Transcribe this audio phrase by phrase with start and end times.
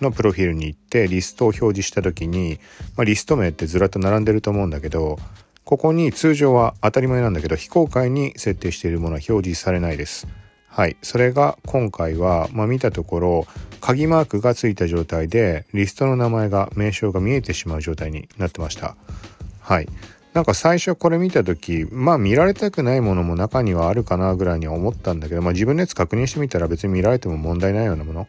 [0.00, 2.58] のプロフィールに行ってリストを表示した時に、
[2.96, 5.18] まあ、リスト名ってずらっと並んでると思うんだけど
[5.64, 10.26] ここに通常は当たり前なんだけど非公開に設定しているものは表示されないです。
[10.66, 13.46] はい、それが今回は、まあ、見たところ
[13.80, 18.96] 鍵マークがついた状態でリストの名前が名称が見えてしまう状態になってました。
[19.60, 19.88] はい。
[20.34, 28.28] なんか最初これ見た時まあ見られたくないものも中にはあるかなぐらいには思ったんだけど、まあ、自分のやつ確認してみたら別に見られても問題ないようなもの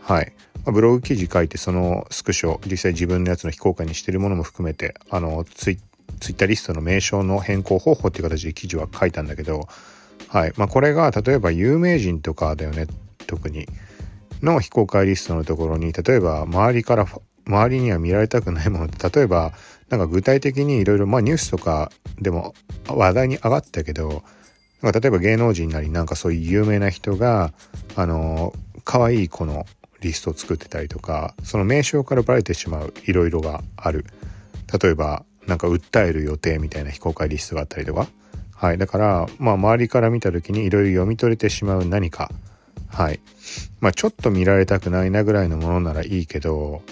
[0.00, 0.32] はい。
[0.66, 5.78] ブログ記事書いてそのスクショ実際自分のやつの非公開にしてるものも含めてあのツイ
[6.20, 9.68] ツイッターリストの名称の変更方法っていう形で記事は書いたんだけど、
[10.28, 12.86] はいまあ、これが例えば有名人とかだよね
[13.26, 13.66] 特に
[14.42, 17.06] の非公開リストのところに例えば周りから
[17.46, 19.52] 周りには見られたくないものって例えば
[19.88, 21.90] なんか具体的にいろいろまあニュースとか
[22.20, 22.54] でも
[22.88, 24.22] 話題に上がったけど
[24.82, 27.52] 例えば芸能人なりなんかそういう有名な人が
[27.96, 28.52] あの
[28.84, 29.66] 可愛い子の
[30.00, 34.04] リストを作ってたりとかその名称からバレてしまういろいろがある。
[34.82, 38.08] 例えばなんか訴える予定みたいな非公開リストがあったりとか。
[38.54, 38.78] はい。
[38.78, 42.30] だからまあ周りから見た時にいろいろ読み取れてしまう何か。
[42.88, 43.20] はい。
[43.80, 46.82] まあちょっと見られたくないなぐらいのものならいいけど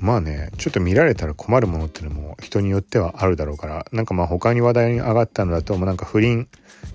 [0.00, 6.48] まあねちょっと見られたら困るものっていうのも人によってはあるだろうからなんかまあ他に話題に上がったのだともうなんか不倫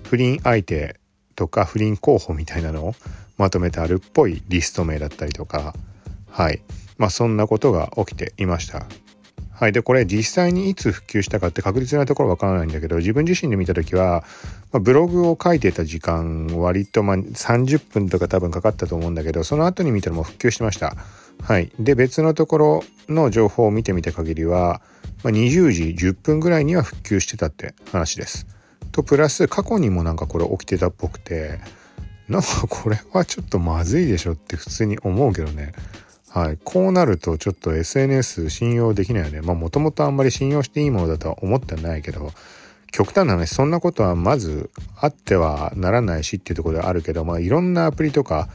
[0.04, 0.98] 不倫相手
[1.34, 2.94] とか不倫候補みたいなのを
[3.40, 5.74] まとめてあるっぽいリスト名だったりとか
[6.30, 6.62] はい
[6.98, 8.86] まあそんなことが起きていました
[9.60, 9.72] はい。
[9.72, 14.24] で、これ実際にいつ復旧したかって確実なところわからないんだけど、自分自身で見た時は、
[14.72, 20.96] まあ、ブログを書いてた時間割とま30分とか多分かかったと思うんだけど、その後に見たらもう復旧してました。
[21.42, 21.70] はい。
[21.78, 24.80] で、別のところの情報を見てみた限りは、
[25.22, 28.46] まあ、20時10分ぐらいには復旧してたって話です。
[28.92, 31.60] と、プラス過去にもなんかこれ起きてたっぽくて、
[32.30, 35.72] なんかこれはちょっとまずいでしょって普通に思うけどね。
[36.28, 36.58] はい。
[36.62, 39.40] こうなるとちょっと SNS 信用できないよね。
[39.40, 42.30] まあもともとあんまり信用していいものだとは思ってないけど、
[42.92, 48.48] 極端な話、そんなことはまずあってはならないしっていうところではあるけど、まあいろんなアプリとか、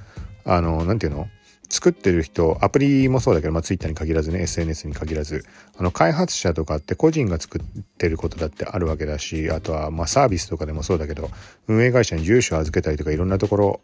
[0.45, 1.27] あの、なんていうの？
[1.75, 5.43] 作ってる人、アプリもそうだけど、まあ、Twitter に限らずね、SNS に限らず、
[5.77, 7.61] あの、開発者とかって個人が作っ
[7.97, 11.29] てることだってあるわけだし、あとは、まあ、サービスとかでもそうだけど、
[11.67, 13.81] 運営会社に住所を預けたりとかいろんなところ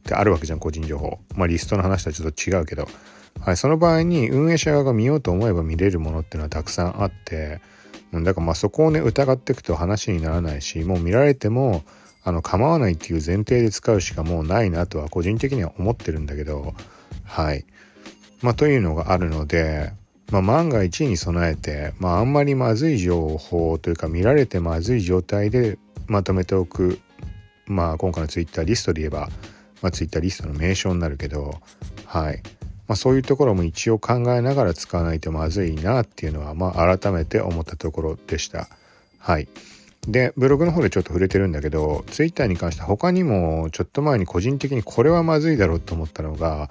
[0.00, 1.18] ってあるわけじゃん、個人情報。
[1.34, 2.86] まあ、リストの話とはちょっと違うけど、
[3.40, 7.62] はい、その場合に運営者側が見ようと思えば見れるものっていうのはたくさんあって、
[8.12, 11.84] だからまあそこをね、疑っていくと話にならないし、もう見られても、
[12.22, 16.74] あの、構わないっていう前提で使うしかもうないなとは個人的には思ってるんだけど、
[17.30, 17.64] はい。
[18.42, 19.92] まあ、というのがあるので、
[20.32, 26.98] まあ、万が一に備えて、まあ、あんまりまずい情報というか見られてまずい状態でまとめておく、
[27.66, 29.28] まあ、今回のツイッターリストで言えば、
[29.80, 31.60] まあ、ツイッターリストの名称になるけど、
[32.04, 32.42] はい。
[32.88, 38.68] まあ、そういうところも一応考えながら使わないとまずいなっていうのは、まあ、改めて思ったところでした。
[39.18, 39.48] はい。
[40.08, 46.70] で、ブログの方でちょっと触れてるんだけど、ツイッターに関して他にもちょっと前に個人的にこれはまずいだろうと思ったのが、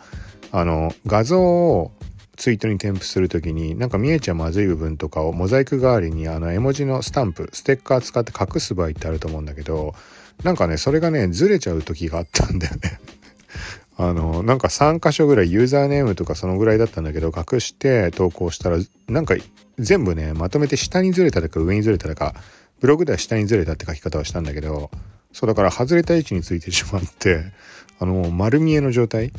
[0.51, 1.91] あの画像を
[2.39, 9.93] ツイートに添付する時になんか見えちゃまずい部分とかをモザイク代わりにあの絵文字のスタンプステッカー使って隠す場合ってあると思うんだけど
[10.43, 12.99] なんかねそれがねずれちゃう時があったんだよね。
[13.97, 18.77] あのなんか3箇所ぐらいユーザーネームとかそのぐらいだったんだけど隠して投稿したら
[19.09, 19.35] なんか
[19.77, 22.35] 全部ねまとめて下にずれたとか上にずれたとか
[22.79, 24.89] ブログでは下にずれたって書き方はしたんだけど
[25.31, 27.43] そうだから外れた位置についてしまって
[27.99, 29.31] あの丸見えの状態。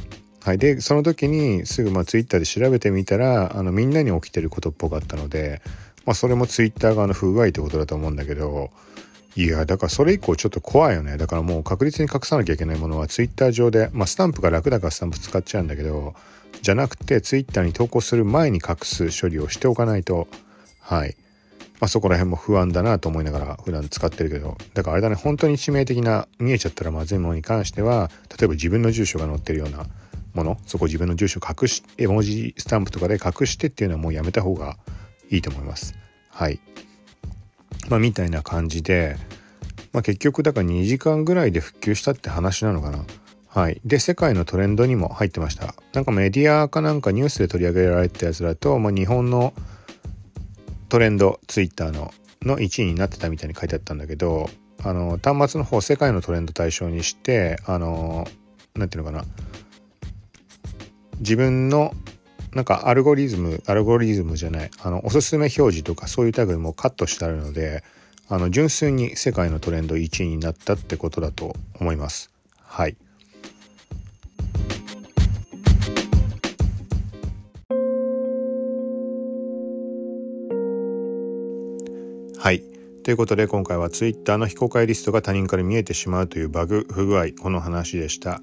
[0.43, 5.61] はい、でその時にすぐまあツイッターで調べてみたらあのみんなに起きてることっぽかったので、
[6.07, 8.71] まあ、それもツイッター側の不具合ってことだと思うんだけど
[9.37, 11.19] いやだからそれ以降ちょっと怖いよね。
[11.19, 16.15] だからもう確実に隠さなきゃいけないものはツイッター上で、まあ、スタンプが楽だからスタンプ使っちゃうんだけど
[16.63, 20.27] じゃなくてツイッターに投稿する前に隠す処理をしておかないと。
[20.81, 21.17] はい。
[21.81, 29.87] まあ、そこら辺も不安だなと思いながら普段使ってるけどだからあれだね本当に致命的な見えちゃったらまずいものに関しては例えば自分の住所が載ってるような
[30.35, 34.77] ものそこ自分の住所隠し絵文字スタンプとかで隠してっていうのはもうやめた方が
[35.31, 35.95] いいと思います
[36.29, 36.61] はい
[37.89, 39.17] まあみたいな感じで、
[39.93, 43.05] まあ、結局だから2時間ぐらいで復旧したって話なのかな
[43.53, 43.81] はい。
[43.85, 45.75] で、世界のトレンドにも入ってました。
[45.93, 49.53] なんかメディアかなんかニュースで取り上げられたやつだと、まあ、日本の
[50.91, 54.51] トレンドツイッターのの1位になってたみたいに書いてあったんだけど
[54.83, 58.27] あの端末の方世界のトレンド対象にしてあの
[58.75, 59.31] 何て言うのかな
[61.19, 61.93] 自分の
[62.55, 67.85] なんかアルゴリズムアルゴリズムじゃないあのおすすめ表示とかそういうタグもカットしてあるので
[68.29, 72.31] あの純粋に世界のトレンド1位になったってことだと思います
[72.63, 72.97] はい。
[82.51, 82.65] はい。
[83.05, 88.43] ということで今回は Twitter の非公開リストが他人から見えてしまうというバグ不具合この話でした。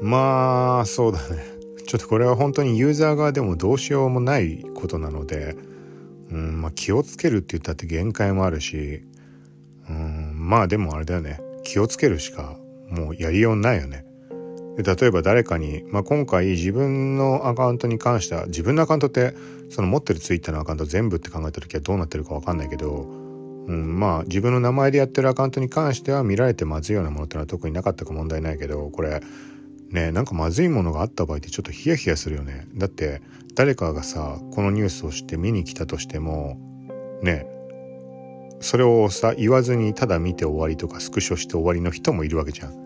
[0.00, 1.44] まあそうだね。
[1.86, 5.56] ちょっとこれは本当にユーザー側でもどうしようもないことなので
[6.30, 9.02] うんまあ気をつけるって言ったって限界もあるし
[9.90, 11.38] うんまあでもあれだよね。
[11.64, 12.56] 気をつけるしか
[12.88, 14.06] もうやりようないよね。
[14.76, 19.34] 例えば誰かに、まあ、今回自分のアカウントに関しては自分のアカウントって
[19.68, 23.02] その持ってるツイッターのアカウント全部って考えた時はどうなってるか分かんないけど、
[23.66, 29.22] うん、まあ自分の名前でやってるアカウントに関しては見られてまずいようなものってのは特になかったか問題ないけどこれ
[29.90, 33.20] ねなんかまずいものがあった場合ってちょっとヒヤヒヤするよねだって
[33.54, 36.56] 誰かがさこのニュースを知って見に来たとしても
[37.22, 37.46] ね
[38.60, 42.81] それをさ言わずにただ見て終わりとかスクショして終わりの人もいるわけじゃん。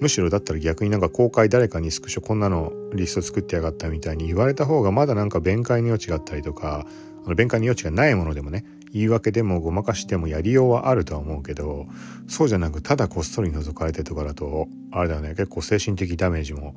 [0.00, 6.86] むしろだったら逆になんか公開誰かにスクショこんなのリスト作ってやがったみたいに言われた方がまだなんか弁解の余地があったりとか
[7.24, 11.86] あの弁解の余地がないものでもね言い訳でもごまかしてもやりようはあるとは思うけど
[12.26, 16.74] そうじゃなくただこっそり覗かれてとかだとあれだよね結構精神的ダメージも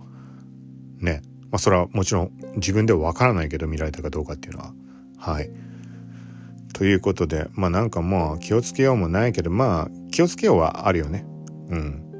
[1.00, 1.22] ね
[1.52, 4.74] まあそれはもちろん自分ではわからないけど見られたかどうかっていうのは
[5.18, 5.52] はい。
[6.74, 11.26] ということでまあなんかもう気をつけようもないけどまあ気をつけようはあるよね
[11.70, 12.11] うん。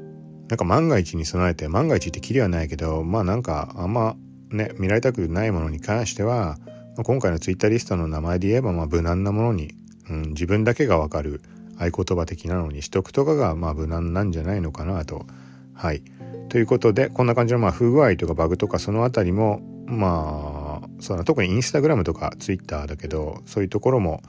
[0.52, 4.16] なんか万が一に備えて万が一ってきりはないけどまあなんかあんま
[4.50, 6.58] ね見られたくないものに関しては、
[6.98, 9.74] ま、今回のツイッターリストの名前で言えばまあ無難なものに、
[10.10, 11.40] うん、自分だけがわかる
[11.78, 15.24] 合言葉的なのにしとくとかがまあ無難なんじゃないのかなと。
[15.72, 16.02] はい。
[16.50, 24.22] ということでこんな感じのまあ不具合とかバグとかそのあたりもまあそうだ特にインスタグラムとかツイッターだけどそういうところも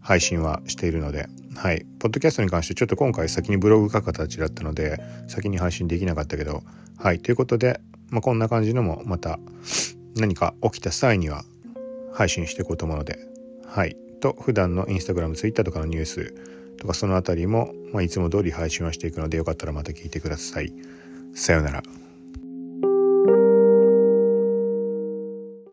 [0.00, 1.84] 配信はしているので、はい。
[1.98, 4.98] ポッドキャストに関してちょっと今回先にブログ書く形だったので、
[5.28, 6.62] 先に配信できなかったけど、
[6.98, 7.20] はい。
[7.20, 9.38] ということで、まあ、こんな感じのもまた
[10.16, 11.44] 何か起きた際には
[12.12, 13.18] 配信していこうと思うので、
[13.66, 13.96] はい。
[14.20, 16.34] と、普段のインスタグラム、ツイッターとかのニュース
[16.78, 20.72] とかそのあたりも、まあ、いつも通り配信はしていくので、よかったらまた聞いてください。
[21.34, 21.82] さようなら。